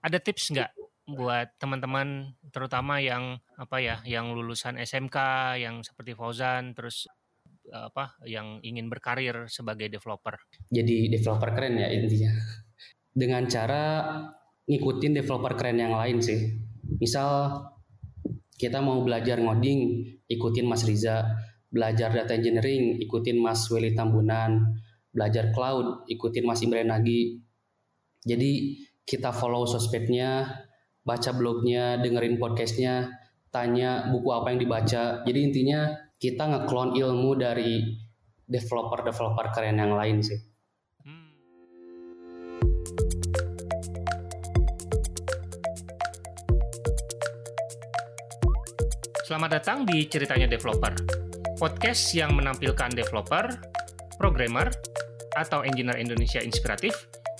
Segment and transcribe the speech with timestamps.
[0.00, 0.70] ada tips nggak
[1.10, 5.16] buat teman-teman terutama yang apa ya, yang lulusan SMK
[5.58, 7.08] yang seperti Fauzan terus
[7.70, 10.38] apa yang ingin berkarir sebagai developer?
[10.70, 12.34] Jadi developer keren ya intinya.
[13.10, 13.82] Dengan cara
[14.66, 16.58] ngikutin developer keren yang lain sih.
[16.98, 17.62] Misal
[18.58, 21.26] kita mau belajar ngoding, ikutin Mas Riza,
[21.70, 24.78] belajar data engineering, ikutin Mas Willy Tambunan,
[25.10, 27.40] belajar cloud, ikutin Mas Imran Nagi.
[28.20, 28.76] Jadi
[29.10, 30.46] kita follow sosmednya,
[31.02, 33.10] baca blognya, dengerin podcastnya,
[33.50, 35.26] tanya buku apa yang dibaca.
[35.26, 37.90] Jadi intinya kita ngeklon ilmu dari
[38.46, 40.38] developer-developer keren yang lain sih.
[41.02, 41.26] Hmm.
[49.26, 50.94] Selamat datang di Ceritanya Developer,
[51.58, 53.58] podcast yang menampilkan developer,
[54.22, 54.70] programmer,
[55.34, 57.09] atau engineer Indonesia inspiratif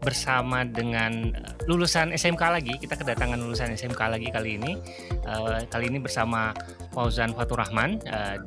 [0.00, 2.74] bersama dengan eh, lulusan SMK lagi.
[2.80, 4.72] Kita kedatangan lulusan SMK lagi kali ini.
[5.28, 6.56] Uh, kali ini bersama
[6.96, 8.00] Fauzan Fatur Rahman.
[8.08, 8.40] Uh,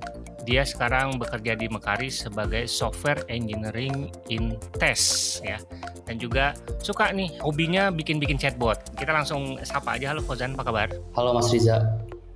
[0.44, 5.56] dia sekarang bekerja di Mekari sebagai software engineering in test ya.
[6.04, 6.52] Dan juga
[6.84, 8.76] suka nih hobinya bikin-bikin chatbot.
[9.00, 10.12] Kita langsung sapa aja.
[10.12, 10.90] Halo Fauzan, apa kabar?
[11.16, 11.80] Halo Mas Riza.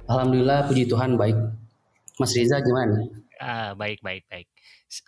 [0.08, 1.36] Alhamdulillah puji Tuhan baik.
[2.16, 3.04] Mas Riza gimana?
[3.38, 4.48] Uh, baik, baik, baik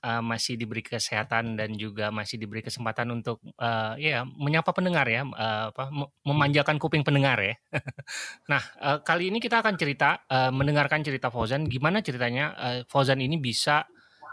[0.03, 5.23] uh, masih diberi kesehatan dan juga masih diberi kesempatan untuk uh, ya menyapa pendengar ya
[5.25, 5.89] uh, apa
[6.23, 7.55] memanjakan kuping pendengar ya.
[8.52, 13.23] nah uh, kali ini kita akan cerita uh, mendengarkan cerita Fauzan gimana ceritanya uh, Fauzan
[13.23, 13.88] ini bisa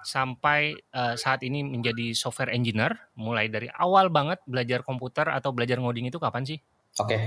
[0.06, 5.82] sampai uh, saat ini menjadi software engineer mulai dari awal banget belajar komputer atau belajar
[5.82, 6.58] ngoding itu kapan sih?
[7.02, 7.18] Oke.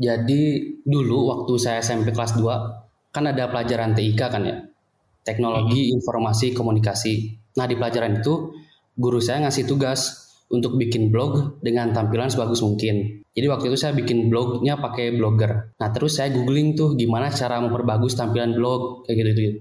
[0.00, 4.56] Jadi dulu waktu saya SMP kelas 2 kan ada pelajaran TIK kan ya.
[5.22, 6.00] Teknologi hmm.
[6.00, 7.41] Informasi Komunikasi.
[7.58, 8.54] Nah di pelajaran itu
[8.96, 13.24] guru saya ngasih tugas untuk bikin blog dengan tampilan sebagus mungkin.
[13.32, 15.72] Jadi waktu itu saya bikin blognya pakai blogger.
[15.80, 19.58] Nah terus saya googling tuh gimana cara memperbagus tampilan blog kayak gitu gitu.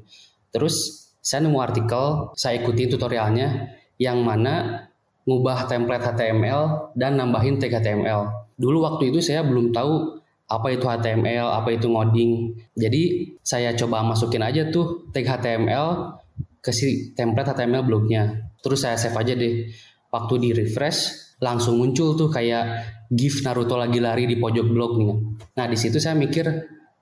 [0.52, 0.76] Terus
[1.24, 4.88] saya nemu artikel, saya ikuti tutorialnya yang mana
[5.24, 8.52] ngubah template HTML dan nambahin tag HTML.
[8.60, 10.20] Dulu waktu itu saya belum tahu
[10.52, 12.60] apa itu HTML, apa itu ngoding.
[12.76, 16.20] Jadi saya coba masukin aja tuh tag HTML
[16.62, 18.54] ke si template HTML blognya.
[18.62, 19.68] Terus saya save aja deh.
[20.14, 25.12] Waktu di refresh langsung muncul tuh kayak GIF Naruto lagi lari di pojok blog nih.
[25.58, 26.46] Nah di situ saya mikir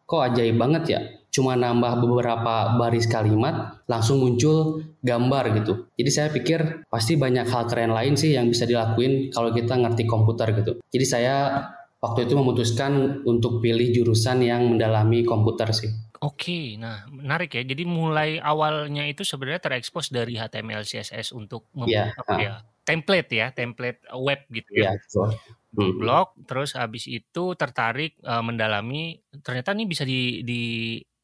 [0.08, 1.02] kok ajaib banget ya.
[1.30, 5.92] Cuma nambah beberapa baris kalimat langsung muncul gambar gitu.
[5.94, 10.10] Jadi saya pikir pasti banyak hal keren lain sih yang bisa dilakuin kalau kita ngerti
[10.10, 10.82] komputer gitu.
[10.90, 11.70] Jadi saya
[12.02, 16.09] waktu itu memutuskan untuk pilih jurusan yang mendalami komputer sih.
[16.20, 17.64] Oke, nah menarik ya.
[17.64, 22.40] Jadi mulai awalnya itu sebenarnya terekspos dari HTML CSS untuk yeah, apa uh.
[22.40, 22.54] ya
[22.84, 24.92] template ya, template web gitu ya.
[24.92, 25.30] Yeah, so.
[25.78, 26.02] hmm.
[26.02, 29.22] blog, terus habis itu tertarik uh, mendalami.
[29.46, 30.62] Ternyata nih bisa di, di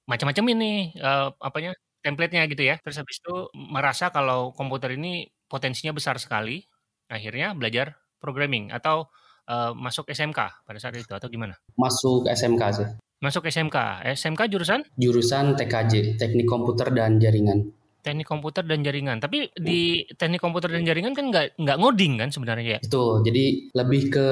[0.05, 1.73] macam-macam ini uh, apanya
[2.05, 2.77] template-nya gitu ya.
[2.79, 6.61] Terus habis itu merasa kalau komputer ini potensinya besar sekali.
[7.09, 9.09] Akhirnya belajar programming atau
[9.49, 11.57] uh, masuk SMK pada saat itu atau gimana?
[11.75, 12.89] Masuk SMK sih.
[13.23, 14.03] Masuk SMK.
[14.15, 14.83] SMK jurusan?
[14.99, 17.71] Jurusan TKJ, Teknik Komputer dan Jaringan.
[18.05, 19.17] Teknik komputer dan jaringan.
[19.17, 22.79] Tapi di teknik komputer dan jaringan kan nggak nggak ngoding kan sebenarnya ya?
[22.85, 23.25] Itu.
[23.25, 24.27] Jadi lebih ke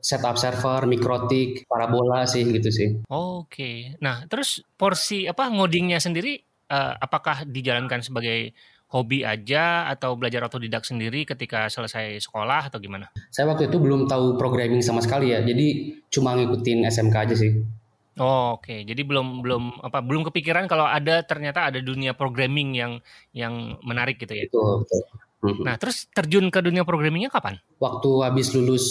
[0.00, 2.88] setup server, mikrotik, parabola sih gitu sih.
[3.12, 3.52] Oke.
[3.52, 3.76] Okay.
[4.00, 6.40] Nah, terus porsi apa ngodingnya sendiri
[6.72, 8.56] uh, apakah dijalankan sebagai
[8.90, 13.12] hobi aja atau belajar otodidak sendiri ketika selesai sekolah atau gimana?
[13.28, 15.44] Saya waktu itu belum tahu programming sama sekali ya.
[15.44, 17.52] Jadi cuma ngikutin SMK aja sih.
[18.20, 18.68] Oh, oke.
[18.68, 18.84] Okay.
[18.84, 22.92] Jadi belum belum apa belum kepikiran kalau ada ternyata ada dunia programming yang
[23.32, 24.44] yang menarik gitu ya.
[24.44, 25.64] Betul, betul.
[25.64, 27.56] Nah, terus terjun ke dunia programmingnya kapan?
[27.80, 28.84] Waktu habis lulus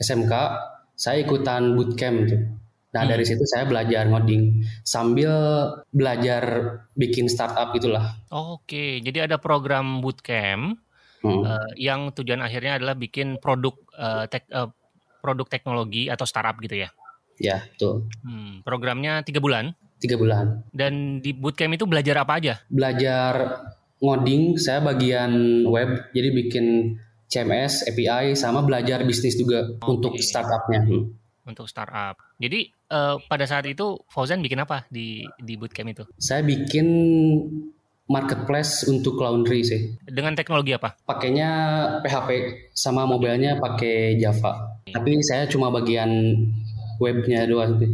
[0.00, 0.32] SMK,
[0.96, 2.40] saya ikutan bootcamp tuh.
[2.90, 3.12] Nah, hmm.
[3.12, 5.30] dari situ saya belajar ngoding sambil
[5.92, 6.42] belajar
[6.96, 8.16] bikin startup itulah.
[8.32, 8.90] Oke, okay.
[9.04, 10.80] jadi ada program bootcamp
[11.20, 11.42] hmm.
[11.44, 14.72] uh, yang tujuan akhirnya adalah bikin produk uh, tek, uh,
[15.20, 16.88] produk teknologi atau startup gitu ya.
[17.40, 18.04] Ya, betul.
[18.20, 19.72] Hmm, programnya tiga bulan?
[19.96, 20.64] Tiga bulan.
[20.72, 22.54] Dan di bootcamp itu belajar apa aja?
[22.68, 23.32] Belajar
[24.00, 26.96] ngoding, saya bagian web, jadi bikin
[27.30, 29.88] CMS, API, sama belajar bisnis juga okay.
[29.88, 30.82] untuk startupnya.
[30.84, 31.16] Hmm.
[31.40, 32.14] untuk startup.
[32.38, 36.04] Jadi uh, pada saat itu Fauzan bikin apa di di bootcamp itu?
[36.14, 36.86] Saya bikin
[38.10, 39.98] marketplace untuk laundry sih.
[40.02, 40.98] Dengan teknologi apa?
[41.06, 41.50] Pakainya
[42.02, 42.30] PHP
[42.74, 44.82] sama mobilnya pakai Java.
[44.90, 46.10] Tapi saya cuma bagian
[47.00, 47.90] webnya doang sih.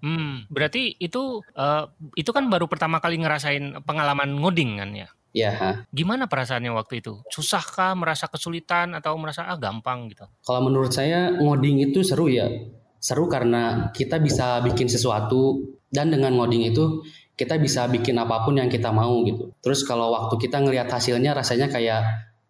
[0.00, 1.84] Hmm, berarti itu uh,
[2.16, 5.08] itu kan baru pertama kali ngerasain pengalaman ngoding kan ya?
[5.36, 5.84] Ya.
[5.92, 7.20] Gimana perasaannya waktu itu?
[7.28, 10.24] Susahkah, merasa kesulitan atau merasa ah gampang gitu?
[10.40, 12.48] Kalau menurut saya ngoding itu seru ya.
[12.96, 15.60] Seru karena kita bisa bikin sesuatu
[15.92, 17.04] dan dengan ngoding itu
[17.36, 19.52] kita bisa bikin apa pun yang kita mau gitu.
[19.60, 22.00] Terus kalau waktu kita ngelihat hasilnya rasanya kayak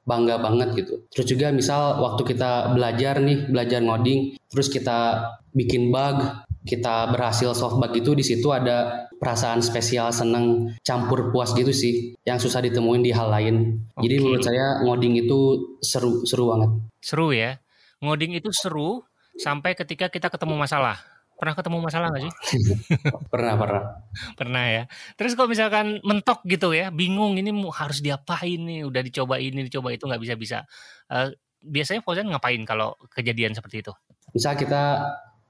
[0.07, 1.03] bangga banget gitu.
[1.11, 7.53] Terus juga misal waktu kita belajar nih, belajar ngoding, terus kita bikin bug, kita berhasil
[7.53, 12.63] solve bug itu di situ ada perasaan spesial seneng campur puas gitu sih yang susah
[12.63, 13.83] ditemuin di hal lain.
[13.99, 14.07] Okay.
[14.07, 15.39] Jadi menurut saya ngoding itu
[15.83, 16.71] seru seru banget.
[17.03, 17.59] Seru ya.
[17.99, 19.03] Ngoding itu seru
[19.35, 21.16] sampai ketika kita ketemu masalah.
[21.37, 22.33] Pernah ketemu masalah nggak sih?
[23.33, 23.83] pernah, pernah.
[24.35, 24.83] pernah ya.
[25.21, 29.93] Terus kalau misalkan mentok gitu ya, bingung ini harus diapain nih, udah dicoba ini, dicoba
[29.93, 30.65] itu nggak bisa-bisa.
[31.13, 31.31] Uh,
[31.61, 33.93] biasanya Fauzan ngapain kalau kejadian seperti itu?
[34.33, 35.05] Misal kita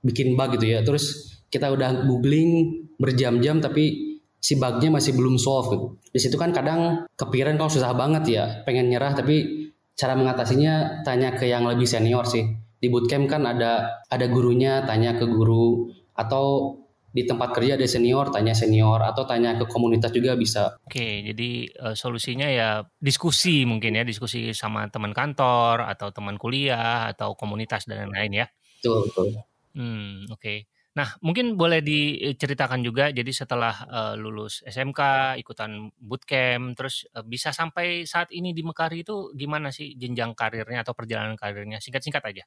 [0.05, 5.69] bikin bug gitu ya terus kita udah googling berjam-jam tapi si bugnya masih belum solve
[5.75, 5.87] gitu.
[6.15, 9.67] Di situ kan kadang kepikiran kalau susah banget ya, pengen nyerah tapi
[9.97, 12.45] cara mengatasinya tanya ke yang lebih senior sih.
[12.87, 16.79] Di bootcamp kan ada ada gurunya tanya ke guru atau
[17.11, 20.79] di tempat kerja ada senior tanya senior atau tanya ke komunitas juga bisa.
[20.87, 27.11] Oke, jadi uh, solusinya ya diskusi mungkin ya, diskusi sama teman kantor atau teman kuliah
[27.11, 28.47] atau komunitas dan lain-lain ya.
[28.79, 29.27] Betul, betul.
[29.75, 30.76] Hmm, oke.
[30.97, 37.53] Nah, mungkin boleh diceritakan juga jadi setelah, uh, lulus SMK, ikutan bootcamp, terus, uh, bisa
[37.53, 41.85] sampai saat ini di Mekari itu gimana sih jenjang karirnya atau perjalanan karirnya?
[41.85, 42.43] Singkat-singkat aja.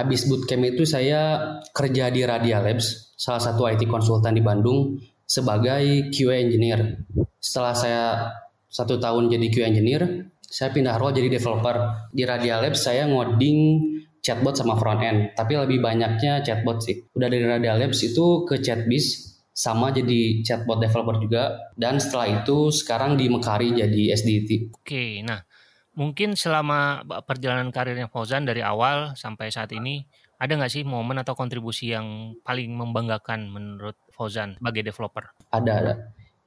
[0.00, 4.96] Habis bootcamp itu saya kerja di Radia Labs, salah satu IT konsultan di Bandung,
[5.28, 7.04] sebagai QA engineer.
[7.36, 8.04] Setelah saya
[8.64, 12.08] satu tahun jadi QA engineer, saya pindah role jadi developer.
[12.16, 13.89] Di Radia Labs saya ngoding
[14.20, 17.08] chatbot sama front end, tapi lebih banyaknya chatbot sih.
[17.16, 22.72] Udah dari Radia Labs itu ke Chatbiz sama jadi chatbot developer juga dan setelah itu
[22.72, 24.72] sekarang di Mekari jadi SDT.
[24.72, 25.44] Oke, nah
[25.92, 30.06] mungkin selama perjalanan karirnya Fauzan dari awal sampai saat ini
[30.40, 35.36] ada nggak sih momen atau kontribusi yang paling membanggakan menurut Fauzan sebagai developer?
[35.52, 35.94] Ada, ada.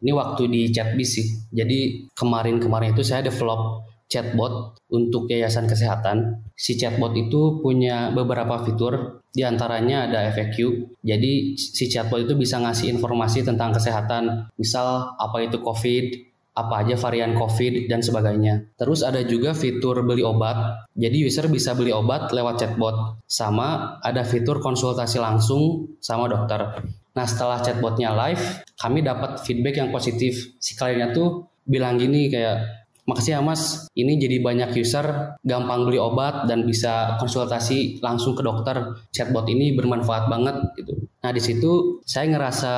[0.03, 1.27] Ini waktu di Chatbiz sih.
[1.53, 6.45] Jadi kemarin-kemarin itu saya develop chatbot untuk yayasan kesehatan.
[6.53, 10.57] Si chatbot itu punya beberapa fitur, di antaranya ada FAQ.
[11.01, 16.93] Jadi si chatbot itu bisa ngasih informasi tentang kesehatan, misal apa itu COVID, apa aja
[17.01, 18.77] varian COVID dan sebagainya.
[18.77, 20.85] Terus ada juga fitur beli obat.
[20.93, 23.17] Jadi user bisa beli obat lewat chatbot.
[23.25, 26.85] Sama ada fitur konsultasi langsung sama dokter.
[27.17, 30.53] Nah setelah chatbotnya live, kami dapat feedback yang positif.
[30.61, 35.99] Si kliennya tuh bilang gini kayak Makasih ya Mas, ini jadi banyak user gampang beli
[35.99, 38.95] obat dan bisa konsultasi langsung ke dokter.
[39.11, 41.03] Chatbot ini bermanfaat banget gitu.
[41.19, 42.71] Nah di situ saya ngerasa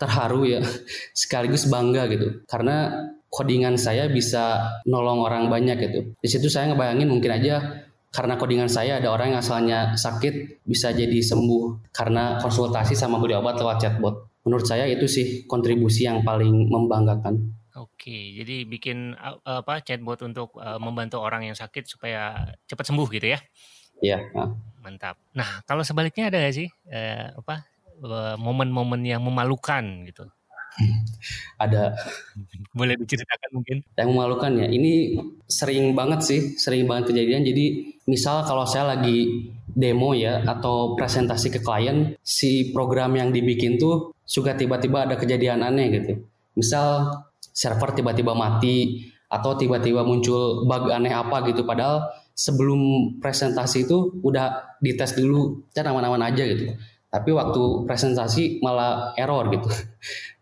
[0.00, 0.60] terharu ya,
[1.12, 6.00] sekaligus bangga gitu, karena codingan saya bisa nolong orang banyak gitu.
[6.24, 7.84] Di situ saya ngebayangin mungkin aja
[8.16, 13.36] karena codingan saya ada orang yang asalnya sakit bisa jadi sembuh karena konsultasi sama beli
[13.36, 14.32] obat lewat chatbot.
[14.48, 17.55] Menurut saya itu sih kontribusi yang paling membanggakan.
[17.96, 23.32] Oke, jadi bikin apa chatbot untuk uh, membantu orang yang sakit supaya cepat sembuh gitu
[23.32, 23.40] ya?
[24.04, 24.20] Iya.
[24.84, 25.16] Mantap.
[25.32, 27.64] Nah, kalau sebaliknya ada nggak sih uh, apa
[28.36, 30.28] momen-momen yang memalukan gitu?
[31.64, 31.96] ada.
[32.78, 33.80] Boleh diceritakan mungkin?
[33.96, 35.16] Yang memalukan ya, ini
[35.48, 37.48] sering banget sih, sering banget kejadian.
[37.48, 43.80] Jadi misal kalau saya lagi demo ya atau presentasi ke klien, si program yang dibikin
[43.80, 46.12] tuh suka tiba-tiba ada kejadian aneh gitu.
[46.56, 47.08] Misal
[47.56, 51.64] server tiba-tiba mati atau tiba-tiba muncul bug aneh apa gitu.
[51.64, 52.04] Padahal
[52.36, 56.76] sebelum presentasi itu udah dites dulu dan aman-aman aja gitu.
[57.08, 59.72] Tapi waktu presentasi malah error gitu.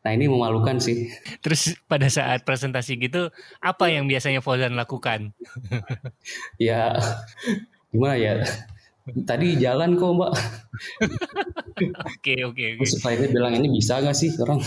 [0.04, 1.09] Nah ini memalukan sih.
[1.40, 3.33] Terus pada saat presentasi gitu
[3.64, 5.33] apa yang biasanya Fauzan lakukan?
[6.61, 6.92] Ya
[7.88, 8.44] gimana ya
[9.04, 10.32] Tadi jalan kok mbak.
[12.08, 12.84] Oke oke oke.
[12.88, 14.64] Supaya dia bilang ini bisa gak sih orang?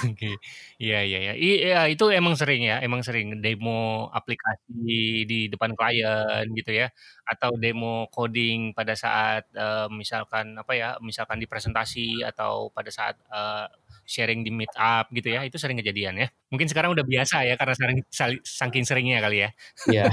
[0.00, 0.40] Oke,
[0.80, 1.34] iya iya iya.
[1.36, 6.88] Iya itu emang sering ya, emang sering demo aplikasi di depan klien gitu ya,
[7.28, 13.20] atau demo coding pada saat uh, misalkan apa ya, misalkan di presentasi atau pada saat
[13.28, 13.68] uh,
[14.08, 16.28] sharing di meetup gitu ya, itu sering kejadian ya.
[16.48, 18.00] Mungkin sekarang udah biasa ya karena sering
[18.40, 19.50] saking seringnya kali ya.
[19.92, 20.04] Iya,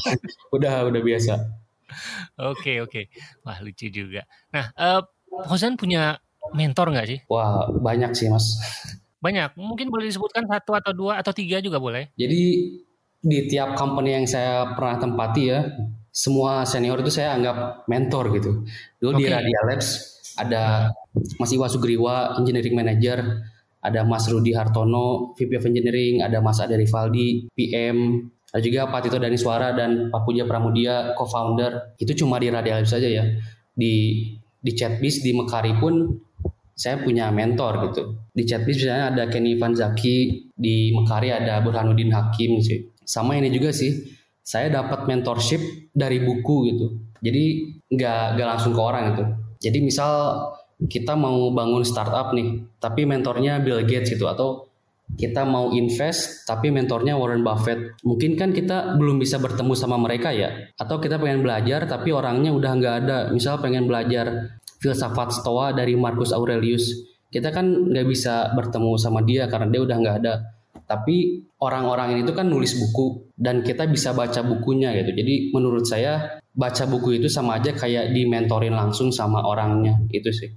[0.51, 1.33] udah udah biasa.
[2.51, 3.11] Oke oke.
[3.45, 4.25] Wah lucu juga.
[4.51, 5.01] Nah, uh,
[5.77, 6.17] punya
[6.53, 7.19] mentor nggak sih?
[7.31, 8.57] Wah, banyak sih mas.
[9.21, 9.53] Banyak.
[9.55, 12.09] Mungkin boleh disebutkan satu atau dua atau tiga juga boleh.
[12.17, 12.41] Jadi
[13.21, 15.61] di tiap company yang saya pernah tempati ya,
[16.09, 18.65] semua senior itu saya anggap mentor gitu.
[18.97, 19.31] Dulu di Oke.
[19.31, 19.89] Radia Labs
[20.41, 20.89] ada
[21.37, 23.19] Mas Iwa Sugriwa, Engineering Manager,
[23.81, 29.07] ada Mas Rudi Hartono, VP of Engineering, ada Mas Ade Rivaldi, PM, ada juga Pak
[29.07, 31.95] Tito Daniswara dan Pak Puja Pramudia, co-founder.
[31.95, 33.23] Itu cuma di Radia Labs saja ya.
[33.71, 34.27] Di
[34.61, 36.11] di Chatbiz di Mekari pun
[36.75, 38.19] saya punya mentor gitu.
[38.35, 42.91] Di Chatbiz misalnya ada Kenny Van Zaki, di Mekari ada Burhanuddin Hakim sih.
[43.07, 44.03] Sama ini juga sih,
[44.43, 45.63] saya dapat mentorship
[45.95, 46.85] dari buku gitu.
[47.23, 47.43] Jadi
[47.87, 49.23] nggak nggak langsung ke orang gitu.
[49.63, 50.11] Jadi misal
[50.91, 54.70] kita mau bangun startup nih, tapi mentornya Bill Gates gitu atau
[55.15, 57.99] kita mau invest tapi mentornya Warren Buffett.
[58.03, 60.71] Mungkin kan kita belum bisa bertemu sama mereka ya.
[60.79, 63.17] Atau kita pengen belajar tapi orangnya udah nggak ada.
[63.31, 66.91] Misal pengen belajar filsafat Stoa dari Marcus Aurelius.
[67.31, 70.33] Kita kan nggak bisa bertemu sama dia karena dia udah nggak ada.
[70.91, 75.15] Tapi orang-orang ini tuh kan nulis buku dan kita bisa baca bukunya gitu.
[75.15, 80.51] Jadi menurut saya baca buku itu sama aja kayak dimentorin langsung sama orangnya itu sih.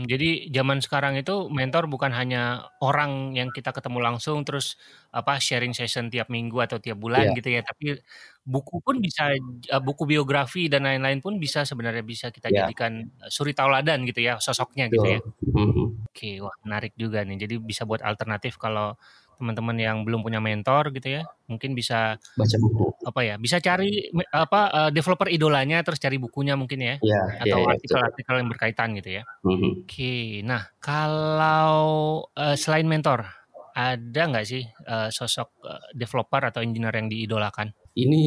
[0.00, 4.78] Hmm, jadi zaman sekarang itu mentor bukan hanya orang yang kita ketemu langsung terus
[5.12, 7.36] apa sharing session tiap minggu atau tiap bulan Iya.
[7.36, 8.00] gitu ya, tapi
[8.46, 12.64] buku pun bisa eh, buku biografi dan lain-lain pun bisa sebenarnya bisa kita Iya.
[12.64, 15.20] jadikan eh, suri tauladan gitu ya, sosoknya gitu ya.
[15.20, 15.32] Betul.
[15.54, 16.10] Mhm.
[16.10, 17.36] Oke, wah menarik juga nih.
[17.46, 18.96] Jadi bisa buat alternatif kalau
[19.40, 22.92] teman-teman yang belum punya mentor gitu ya, mungkin bisa Baca buku.
[23.02, 27.40] apa ya, bisa cari apa eh, developer idolanya terus cari bukunya mungkin ya, Iya, iya,
[27.40, 27.74] atau iya, betul.
[27.74, 29.22] artikel-artikel yang berkaitan gitu ya.
[29.42, 29.88] Mhm.
[29.88, 31.80] Oke, nah kalau
[32.36, 33.24] eh, selain mentor,
[33.72, 35.48] ada nggak sih eh, sosok
[35.96, 37.72] developer atau engineer yang diidolakan?
[37.90, 38.20] Ini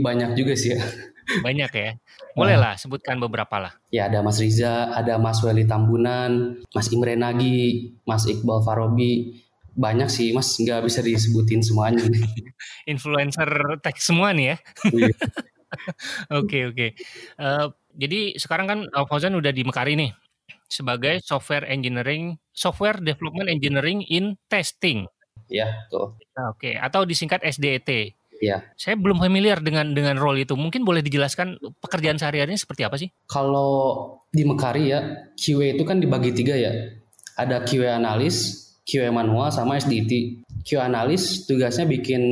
[0.00, 0.80] banyak juga sih ya.
[1.44, 1.90] Banyak ya.
[2.38, 3.72] Boleh lah, sebutkan beberapa lah.
[3.90, 9.34] Ya ada Mas Riza, ada Mas Weli Tambunan, Mas Imre Nagi, Mas Iqbal Farobi.
[9.76, 12.02] Banyak sih Mas, nggak bisa disebutin semuanya.
[12.92, 13.48] Influencer
[13.82, 14.56] tech semua nih ya.
[14.90, 15.14] Iya.
[16.42, 16.98] Oke oke.
[17.38, 20.10] Eh, jadi sekarang kan Fauzan udah di Mekari nih
[20.70, 25.06] sebagai software engineering, software development engineering in testing.
[25.50, 26.14] ya, tuh.
[26.38, 28.14] Nah, Oke, atau disingkat SDET.
[28.38, 28.62] Ya.
[28.78, 30.54] Saya belum familiar dengan dengan role itu.
[30.54, 33.10] Mungkin boleh dijelaskan pekerjaan sehari-harinya seperti apa sih?
[33.26, 33.70] Kalau
[34.30, 35.02] di Mekari ya,
[35.34, 36.72] QA itu kan dibagi tiga ya.
[37.34, 40.42] Ada QA analis, QA manual, sama SDT.
[40.66, 42.22] QA analis tugasnya bikin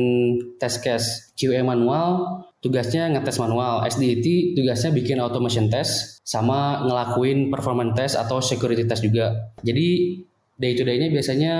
[0.59, 1.31] test case.
[1.39, 3.87] QA manual tugasnya ngetes manual.
[3.87, 9.55] SDT tugasnya bikin automation test sama ngelakuin performance test atau security test juga.
[9.63, 10.19] Jadi
[10.59, 11.53] day to day-nya biasanya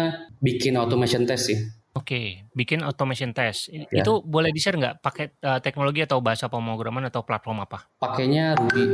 [0.44, 1.60] bikin automation test sih.
[1.98, 3.74] Oke, bikin automation test.
[3.74, 4.06] Ya.
[4.06, 7.90] Itu boleh di-share nggak pakai eh, teknologi atau bahasa pemrograman atau platform apa?
[7.98, 8.86] Pakainya Ruby.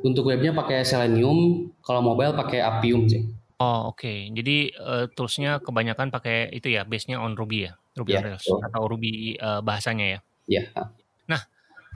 [0.00, 3.20] Untuk webnya pakai Selenium, kalau mobile pakai Appium sih.
[3.58, 4.30] Oh, oke.
[4.34, 8.46] Jadi eh, toolsnya kebanyakan pakai itu ya, base-nya on Ruby ya, Ruby Ya, on Rails
[8.46, 8.60] betul.
[8.62, 10.18] atau Ruby eh, bahasanya ya.
[10.48, 10.64] Ya.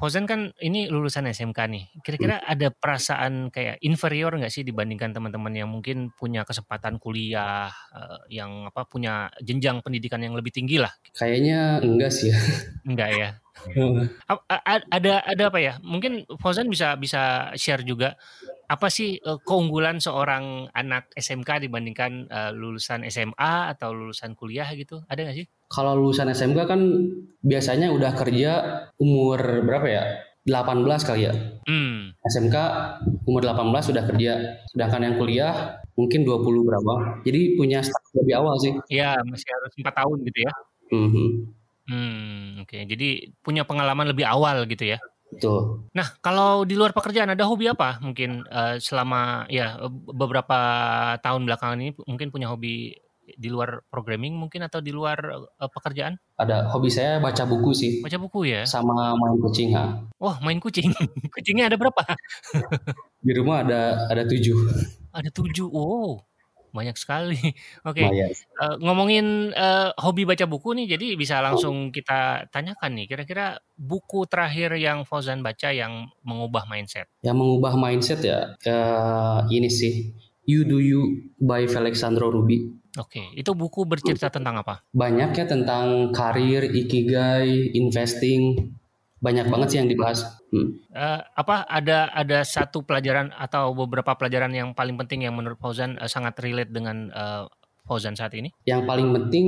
[0.03, 1.85] Fauzan kan ini lulusan SMK nih.
[2.03, 8.19] Kira-kira ada perasaan kayak inferior nggak sih dibandingkan teman-teman yang mungkin punya kesempatan kuliah, eh,
[8.35, 10.91] yang apa punya jenjang pendidikan yang lebih tinggi lah?
[11.15, 12.39] Kayaknya enggak sih ya.
[12.83, 13.29] Enggak ya?
[14.97, 15.77] Ada ada apa ya?
[15.85, 18.17] Mungkin Fauzan bisa bisa share juga
[18.67, 25.05] apa sih eh, keunggulan seorang anak SMK dibandingkan eh, lulusan SMA atau lulusan kuliah gitu?
[25.07, 25.47] Ada nggak sih?
[25.69, 26.81] Kalau lulusan SMK kan
[27.45, 28.53] biasanya udah kerja
[28.97, 30.05] umur berapa ya?
[30.43, 31.35] 18 kali ya.
[31.71, 32.57] Hmm, SMK
[33.31, 34.59] umur 18 sudah kerja.
[34.75, 37.23] Sedangkan yang kuliah mungkin 20 berapa.
[37.23, 38.75] Jadi punya start lebih awal sih.
[38.91, 40.53] ya masih harus empat tahun gitu ya.
[40.93, 41.09] Mhm.
[41.15, 41.31] Hmm,
[42.63, 42.79] oke.
[42.89, 44.99] Jadi punya pengalaman lebih awal gitu ya.
[45.33, 45.89] Betul.
[45.97, 47.97] Nah, kalau di luar pekerjaan ada hobi apa?
[48.05, 49.81] Mungkin eh, selama ya
[50.13, 50.59] beberapa
[51.25, 55.17] tahun belakangan ini mungkin punya hobi di luar programming mungkin atau di luar
[55.57, 56.21] eh, pekerjaan?
[56.37, 57.93] Ada hobi saya baca buku sih.
[58.05, 58.69] Baca buku ya.
[58.69, 59.73] Sama main kucing.
[59.73, 60.05] ha.
[60.21, 60.93] Wah, main kucing.
[61.35, 62.03] Kucingnya ada berapa?
[63.25, 64.69] Di rumah ada ada tujuh.
[65.17, 65.69] Ada tujuh.
[65.73, 66.21] Wow,
[66.73, 67.39] banyak sekali.
[67.89, 68.33] Oke, Lumayan.
[68.33, 73.07] eh, ngomongin eh, hobi baca buku nih, jadi bisa langsung kita tanyakan nih.
[73.07, 77.07] Kira-kira buku terakhir yang Fauzan baca yang mengubah mindset?
[77.21, 80.11] Yang mengubah mindset ya, eh, ini sih.
[80.43, 82.83] You Do You by Alexandro Ruby.
[82.99, 84.85] Oke, itu buku bercerita tentang apa?
[84.93, 88.75] Banyak ya tentang karir, ikigai, investing.
[89.23, 90.27] Banyak banget sih yang dibahas.
[90.51, 90.83] Hmm.
[90.91, 95.95] Eh, apa ada ada satu pelajaran atau beberapa pelajaran yang paling penting yang menurut Fauzan
[95.95, 97.47] eh, sangat relate dengan eh,
[97.87, 98.51] Fauzan saat ini?
[98.67, 99.47] Yang paling penting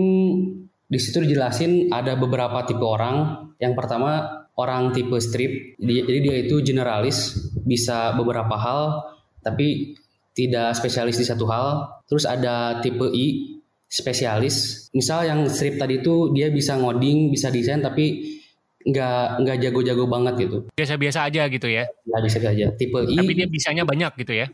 [0.84, 3.50] di situ dijelasin ada beberapa tipe orang.
[3.58, 4.10] Yang pertama
[4.54, 5.74] orang tipe strip.
[5.82, 7.34] Jadi dia itu generalis,
[7.66, 9.02] bisa beberapa hal,
[9.42, 9.98] tapi
[10.34, 11.66] tidak spesialis di satu hal.
[12.06, 13.58] Terus ada tipe I,
[13.90, 14.88] spesialis.
[14.94, 18.38] Misal yang strip tadi itu dia bisa ngoding, bisa desain, tapi
[18.84, 20.58] nggak nggak jago-jago banget gitu.
[20.76, 21.88] Biasa-biasa aja gitu ya.
[22.04, 22.66] Nggak bisa aja.
[22.76, 23.16] Tipe I.
[23.16, 24.46] Tapi dia bisanya banyak gitu ya.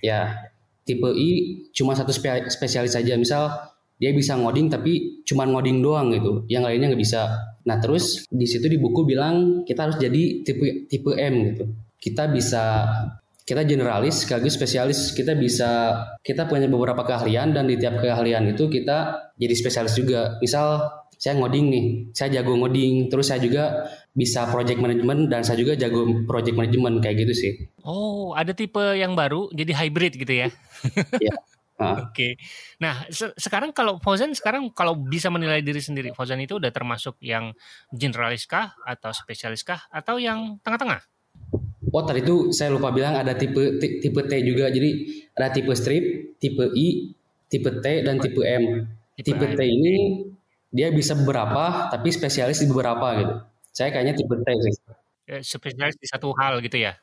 [0.00, 0.20] Ya,
[0.84, 1.30] tipe I
[1.72, 3.16] cuma satu spesialis saja.
[3.16, 3.48] Misal
[4.00, 6.44] dia bisa ngoding tapi cuma ngoding doang gitu.
[6.48, 7.20] Yang lainnya nggak bisa.
[7.64, 11.64] Nah terus di situ di buku bilang kita harus jadi tipe tipe M gitu.
[12.00, 12.88] Kita bisa
[13.50, 15.90] kita generalis sekaligus spesialis kita bisa
[16.22, 20.86] kita punya beberapa keahlian dan di tiap keahlian itu kita jadi spesialis juga misal
[21.20, 21.84] saya ngoding nih
[22.16, 27.04] saya jago ngoding terus saya juga bisa project management dan saya juga jago project management
[27.04, 27.52] kayak gitu sih
[27.84, 30.48] oh ada tipe yang baru jadi hybrid gitu ya
[31.28, 31.36] ya
[31.80, 32.32] Oke, okay.
[32.76, 37.16] nah se sekarang kalau Fauzan sekarang kalau bisa menilai diri sendiri, Fauzan itu udah termasuk
[37.24, 37.56] yang
[37.88, 41.00] generalis kah atau spesialis kah atau yang tengah-tengah?
[41.88, 44.68] Oh tadi itu saya lupa bilang ada tipe tipe T juga.
[44.68, 44.90] Jadi
[45.32, 47.16] ada tipe strip, tipe I,
[47.48, 48.84] tipe T dan tipe M.
[49.16, 49.94] Tipe, tipe T ini
[50.70, 53.34] dia bisa beberapa tapi spesialis di beberapa gitu.
[53.74, 54.74] Saya kayaknya tipe T sih.
[55.30, 56.94] Eh, spesialis di satu hal gitu ya.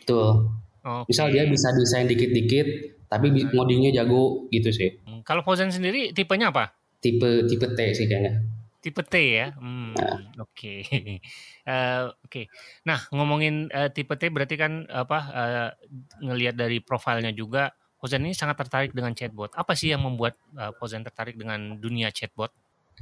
[0.00, 0.48] Betul.
[0.82, 1.08] Okay.
[1.14, 2.66] Misal dia bisa desain dikit-dikit
[3.06, 4.98] tapi ngodingnya jago gitu sih.
[5.04, 6.72] Hmm, kalau Fauzan sendiri tipenya apa?
[6.98, 8.42] Tipe tipe T sih kayaknya.
[8.82, 9.54] Tipe T ya.
[9.60, 10.18] Hmm, nah.
[10.42, 10.82] Oke.
[10.82, 11.20] Okay.
[11.62, 12.26] Uh, Oke.
[12.26, 12.44] Okay.
[12.82, 15.70] Nah ngomongin uh, tipe T berarti kan apa uh,
[16.18, 17.70] ngelihat dari profilnya juga
[18.02, 19.54] Fauzan ini sangat tertarik dengan chatbot.
[19.54, 22.50] Apa sih yang membuat uh, Fauzan tertarik dengan dunia chatbot?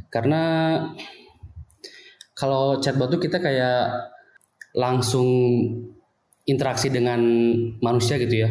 [0.09, 0.43] Karena
[2.33, 4.09] kalau chatbot tuh kita kayak
[4.73, 5.29] langsung
[6.49, 7.21] interaksi dengan
[7.85, 8.51] manusia gitu ya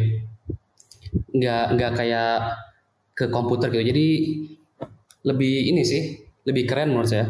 [1.10, 2.34] nggak nggak kayak
[3.18, 4.06] ke komputer gitu jadi
[5.26, 6.02] lebih ini sih
[6.46, 7.26] lebih keren menurut saya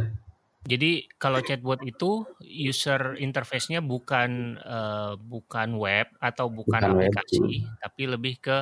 [0.68, 7.48] jadi kalau chatbot itu user interface-nya bukan uh, bukan web atau bukan, bukan aplikasi, web.
[7.48, 7.68] Iya.
[7.80, 8.58] tapi lebih ke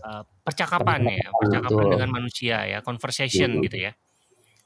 [0.00, 1.92] uh, percakapan ya, percakapan Betul.
[1.92, 3.64] dengan manusia ya, conversation Betul.
[3.68, 3.92] gitu ya.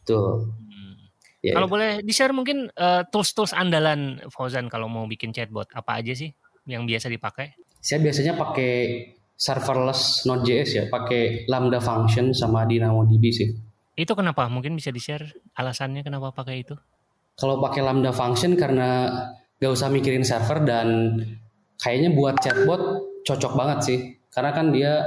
[0.06, 0.46] Tuh.
[0.70, 0.94] Hmm.
[1.42, 1.58] Yeah.
[1.58, 6.30] Kalau boleh di-share mungkin uh, tools-tools andalan Fauzan kalau mau bikin chatbot apa aja sih
[6.66, 7.58] yang biasa dipakai?
[7.82, 8.72] Saya biasanya pakai
[9.36, 13.48] serverless Node.js ya, pakai Lambda function sama DynamoDB sih.
[13.96, 14.48] Itu kenapa?
[14.48, 16.74] Mungkin bisa di-share alasannya kenapa pakai itu?
[17.36, 19.12] Kalau pakai Lambda function karena
[19.60, 21.20] gak usah mikirin server dan
[21.80, 22.80] kayaknya buat chatbot
[23.28, 23.98] cocok banget sih.
[24.32, 25.04] Karena kan dia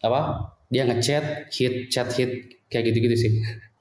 [0.00, 0.52] apa?
[0.72, 3.32] Dia ngechat, hit, chat hit kayak gitu-gitu sih.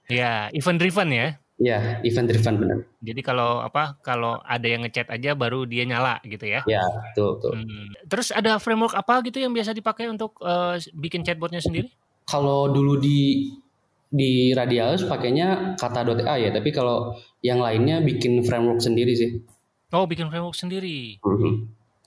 [0.10, 1.38] Ya, event driven ya.
[1.60, 2.80] Iya, event driven benar.
[3.04, 6.63] Jadi kalau apa kalau ada yang ngechat aja baru dia nyala gitu ya?
[6.65, 7.52] Iya, betul betul.
[7.60, 7.88] Hmm.
[8.08, 11.91] Terus ada framework apa gitu yang biasa dipakai untuk uh, bikin chatbotnya sendiri?
[12.26, 13.52] Kalau dulu di
[14.10, 17.13] di Radialus pakainya kata.a ya, tapi kalau
[17.45, 19.43] yang lainnya bikin framework sendiri sih.
[19.91, 21.19] Oh, bikin framework sendiri.
[21.22, 21.54] Mm -hmm.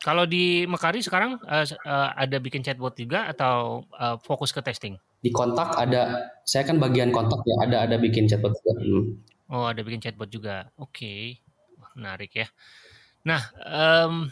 [0.03, 4.99] Kalau di Mekari sekarang uh, uh, ada bikin chatbot juga atau uh, fokus ke testing?
[5.23, 8.73] Di kontak ada, saya kan bagian kontak ya, ada ada bikin chatbot juga.
[8.83, 9.05] Hmm.
[9.53, 10.67] Oh, ada bikin chatbot juga.
[10.77, 11.23] Oke, okay.
[11.95, 12.51] menarik ya.
[13.23, 14.27] Nah, um,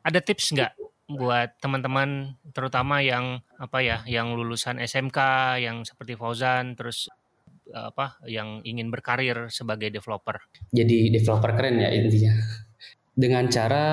[0.00, 0.72] ada tips nggak
[1.06, 5.18] buat teman-teman, terutama yang apa ya, yang lulusan SMK,
[5.60, 7.12] yang seperti Fauzan, terus
[7.74, 10.38] apa, yang ingin berkarir sebagai developer?
[10.70, 12.34] Jadi developer keren ya intinya.
[13.16, 13.84] Dengan cara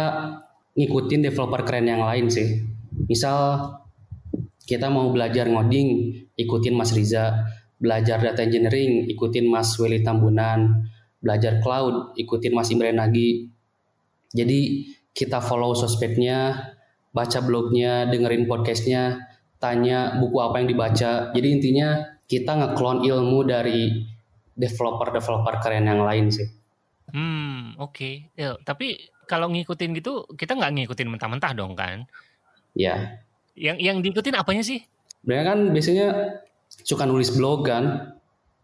[0.73, 2.61] ngikutin developer keren yang lain sih.
[3.09, 3.69] Misal
[4.63, 5.89] kita mau belajar ngoding,
[6.39, 7.43] ikutin Mas Riza
[7.83, 10.87] belajar data engineering ikutin Mas Willy Tambunan,
[11.19, 13.51] belajar cloud ikutin Mas Imre Nagi.
[14.31, 16.71] Jadi kita follow sosmednya,
[17.11, 21.35] baca blognya, dengerin podcastnya, tanya buku apa yang dibaca.
[21.35, 23.93] Jadi intinya kita ngeklon ilmu dari
[24.57, 26.49] developer-developer keren yang lain sih.
[27.13, 27.93] Hmm, oke.
[27.93, 28.13] Okay.
[28.33, 32.09] Ya, tapi kalau ngikutin gitu, kita nggak ngikutin mentah-mentah dong kan?
[32.73, 33.21] Ya.
[33.53, 34.81] Yang yang diikutin apanya sih?
[35.21, 36.07] Sebenarnya kan biasanya
[36.67, 38.17] suka nulis blog kan,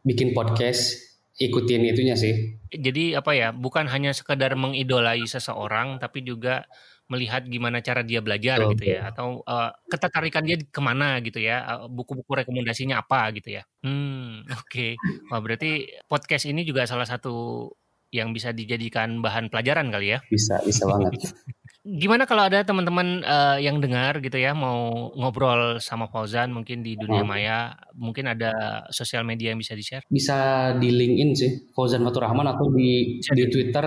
[0.03, 0.97] bikin podcast,
[1.39, 2.59] ikutin itunya sih.
[2.73, 6.67] Jadi apa ya, bukan hanya sekedar mengidolai seseorang, tapi juga
[7.09, 11.41] melihat gimana cara dia belajar oh, gitu ya, atau uh, ketertarikan dia ke mana gitu
[11.41, 13.65] ya, uh, buku-buku rekomendasinya apa gitu ya.
[13.81, 14.69] Hmm, oke.
[14.69, 14.91] Okay.
[15.33, 17.65] Wah berarti podcast ini juga salah satu
[18.13, 20.19] yang bisa dijadikan bahan pelajaran kali ya?
[20.29, 21.17] Bisa, bisa banget.
[21.79, 26.99] Gimana kalau ada teman-teman uh, yang dengar gitu ya mau ngobrol sama Fauzan mungkin di
[26.99, 27.31] dunia hmm.
[27.31, 30.03] maya, mungkin ada sosial media yang bisa di-share?
[30.11, 33.85] Bisa di LinkedIn sih, Fauzan Fatur Rahman atau di di Twitter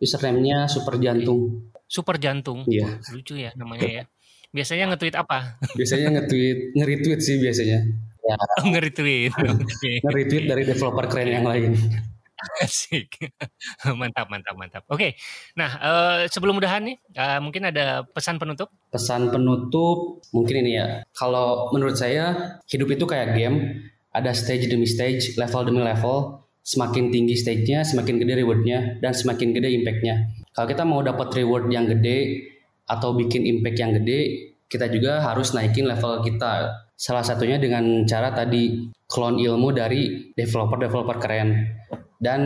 [0.00, 1.70] username-nya Super Jantung.
[1.84, 2.64] Super Jantung.
[2.64, 3.04] Iya.
[3.12, 4.04] Lucu ya namanya ya.
[4.50, 5.60] Biasanya nge-tweet apa?
[5.76, 7.78] Biasanya nge-tweet, nge-retweet sih biasanya.
[8.24, 8.36] Ya.
[8.62, 9.32] Oh, nge-retweet.
[9.36, 10.00] Okay.
[10.04, 11.76] nge-retweet dari developer keren yang lain.
[12.64, 13.30] Asik.
[13.96, 14.82] mantap, mantap, mantap.
[14.88, 15.16] Oke,
[15.56, 18.72] nah uh, sebelum udahan nih, uh, mungkin ada pesan penutup?
[18.90, 20.86] Pesan penutup mungkin ini ya.
[21.12, 26.40] Kalau menurut saya hidup itu kayak game, ada stage demi stage, level demi level.
[26.60, 30.28] Semakin tinggi stage-nya, semakin gede reward-nya, dan semakin gede impact-nya.
[30.52, 32.46] Kalau kita mau dapat reward yang gede
[32.84, 36.84] atau bikin impact yang gede, kita juga harus naikin level kita.
[36.94, 41.48] Salah satunya dengan cara tadi clone ilmu dari developer-developer keren
[42.20, 42.40] dan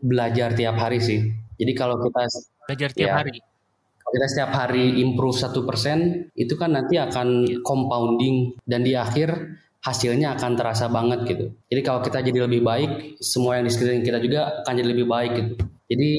[0.00, 1.28] belajar tiap hari sih.
[1.60, 2.24] Jadi kalau kita
[2.64, 3.36] belajar tiap ya, hari,
[4.00, 7.60] kalau kita setiap hari improve satu persen, itu kan nanti akan iya.
[7.60, 11.46] compounding dan di akhir hasilnya akan terasa banget gitu.
[11.68, 15.06] Jadi kalau kita jadi lebih baik, semua yang di sekeliling kita juga akan jadi lebih
[15.06, 15.52] baik gitu.
[15.92, 16.10] Jadi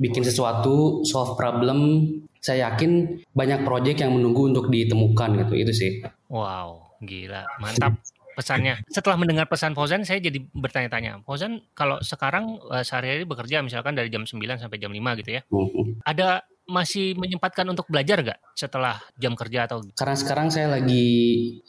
[0.00, 2.08] bikin sesuatu, solve problem,
[2.40, 5.54] saya yakin banyak proyek yang menunggu untuk ditemukan gitu.
[5.56, 5.92] Itu sih.
[6.32, 7.96] Wow, gila, mantap
[8.38, 8.78] pesannya.
[8.86, 11.26] Setelah mendengar pesan Fauzan, saya jadi bertanya-tanya.
[11.26, 15.42] Fauzan, kalau sekarang uh, sehari-hari bekerja misalkan dari jam 9 sampai jam 5 gitu ya.
[15.50, 16.06] Mm-hmm.
[16.06, 21.08] Ada masih menyempatkan untuk belajar gak setelah jam kerja atau karena sekarang saya lagi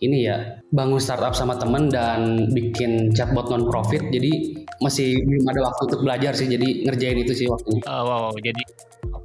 [0.04, 5.72] ini ya bangun startup sama temen dan bikin chatbot non profit jadi masih belum ada
[5.72, 8.60] waktu untuk belajar sih jadi ngerjain itu sih waktunya uh, wow jadi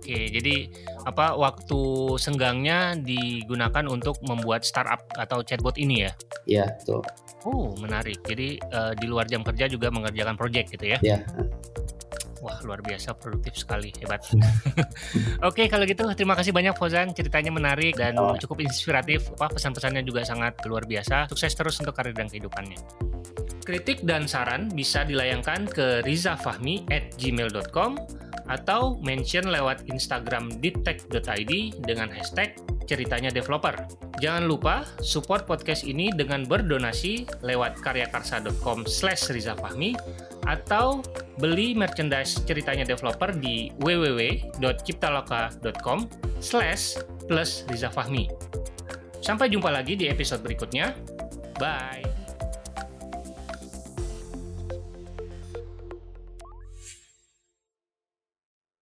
[0.04, 0.68] oke jadi
[1.08, 1.80] apa waktu
[2.20, 6.12] senggangnya digunakan untuk membuat startup atau chatbot ini ya
[6.44, 7.00] iya tuh
[7.44, 8.24] Oh, menarik.
[8.24, 10.98] Jadi uh, di luar jam kerja juga mengerjakan proyek gitu ya?
[11.04, 11.20] Iya.
[12.40, 14.20] Wah, luar biasa produktif sekali, hebat.
[15.48, 18.36] Oke, kalau gitu terima kasih banyak Fozan, ceritanya menarik dan oh.
[18.36, 19.32] cukup inspiratif.
[19.40, 21.32] Wah, pesan-pesannya juga sangat luar biasa.
[21.32, 22.76] Sukses terus untuk karir dan kehidupannya.
[23.64, 27.96] Kritik dan saran bisa dilayangkan ke rizafahmi at gmail.com
[28.48, 33.72] atau mention lewat Instagram ditech.id dengan hashtag ceritanya developer.
[34.20, 39.96] Jangan lupa support podcast ini dengan berdonasi lewat karyakarsa.com slash rizafahmi
[40.44, 41.00] atau
[41.40, 45.98] beli merchandise ceritanya developer di www.ciptaloka.com
[46.38, 48.28] slash plus rizafahmi.
[49.24, 50.92] Sampai jumpa lagi di episode berikutnya.
[51.56, 52.13] Bye!